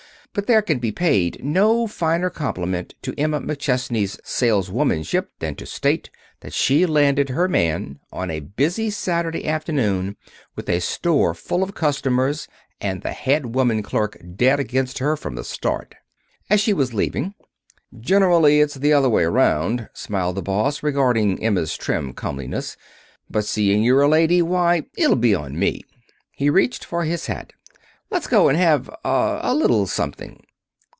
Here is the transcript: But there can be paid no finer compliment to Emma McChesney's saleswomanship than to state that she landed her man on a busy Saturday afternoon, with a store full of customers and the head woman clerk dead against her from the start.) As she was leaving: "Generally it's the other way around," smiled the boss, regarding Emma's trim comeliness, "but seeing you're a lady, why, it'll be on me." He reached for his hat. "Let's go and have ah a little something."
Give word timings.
But 0.33 0.47
there 0.47 0.61
can 0.61 0.79
be 0.79 0.93
paid 0.93 1.43
no 1.43 1.87
finer 1.87 2.29
compliment 2.29 2.95
to 3.01 3.13
Emma 3.17 3.41
McChesney's 3.41 4.17
saleswomanship 4.23 5.27
than 5.39 5.55
to 5.55 5.65
state 5.65 6.09
that 6.39 6.53
she 6.53 6.85
landed 6.85 7.27
her 7.27 7.49
man 7.49 7.99
on 8.13 8.31
a 8.31 8.39
busy 8.39 8.89
Saturday 8.91 9.45
afternoon, 9.45 10.15
with 10.55 10.69
a 10.69 10.79
store 10.79 11.33
full 11.33 11.61
of 11.63 11.75
customers 11.75 12.47
and 12.79 13.01
the 13.01 13.11
head 13.11 13.53
woman 13.53 13.83
clerk 13.83 14.23
dead 14.37 14.57
against 14.57 14.99
her 14.99 15.17
from 15.17 15.35
the 15.35 15.43
start.) 15.43 15.95
As 16.49 16.61
she 16.61 16.71
was 16.71 16.93
leaving: 16.93 17.35
"Generally 17.99 18.61
it's 18.61 18.75
the 18.75 18.93
other 18.93 19.09
way 19.09 19.23
around," 19.23 19.89
smiled 19.93 20.37
the 20.37 20.41
boss, 20.41 20.81
regarding 20.81 21.43
Emma's 21.43 21.75
trim 21.75 22.13
comeliness, 22.13 22.77
"but 23.29 23.43
seeing 23.43 23.83
you're 23.83 24.01
a 24.01 24.07
lady, 24.07 24.41
why, 24.41 24.83
it'll 24.95 25.17
be 25.17 25.35
on 25.35 25.59
me." 25.59 25.81
He 26.31 26.49
reached 26.49 26.85
for 26.85 27.03
his 27.03 27.25
hat. 27.25 27.51
"Let's 28.13 28.27
go 28.27 28.49
and 28.49 28.57
have 28.57 28.89
ah 29.05 29.39
a 29.41 29.55
little 29.55 29.87
something." 29.87 30.41